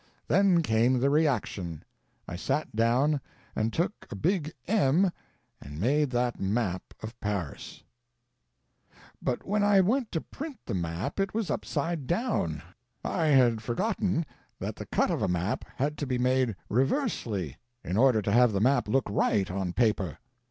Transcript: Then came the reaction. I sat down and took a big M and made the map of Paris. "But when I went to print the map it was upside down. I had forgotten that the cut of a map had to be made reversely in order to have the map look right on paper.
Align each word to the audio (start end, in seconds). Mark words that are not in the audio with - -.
Then 0.27 0.63
came 0.63 0.97
the 0.99 1.11
reaction. 1.11 1.83
I 2.27 2.35
sat 2.35 2.75
down 2.75 3.21
and 3.55 3.71
took 3.71 4.07
a 4.09 4.15
big 4.15 4.51
M 4.67 5.11
and 5.61 5.79
made 5.79 6.09
the 6.09 6.33
map 6.39 6.95
of 7.03 7.19
Paris. 7.19 7.83
"But 9.21 9.45
when 9.45 9.63
I 9.63 9.79
went 9.79 10.11
to 10.13 10.19
print 10.21 10.57
the 10.65 10.73
map 10.73 11.19
it 11.19 11.35
was 11.35 11.51
upside 11.51 12.07
down. 12.07 12.63
I 13.05 13.25
had 13.27 13.61
forgotten 13.61 14.25
that 14.59 14.75
the 14.75 14.87
cut 14.87 15.11
of 15.11 15.21
a 15.21 15.27
map 15.27 15.65
had 15.75 15.99
to 15.99 16.07
be 16.07 16.17
made 16.17 16.55
reversely 16.67 17.57
in 17.83 17.95
order 17.95 18.23
to 18.23 18.31
have 18.31 18.53
the 18.53 18.59
map 18.59 18.87
look 18.87 19.05
right 19.07 19.51
on 19.51 19.71
paper. 19.71 20.17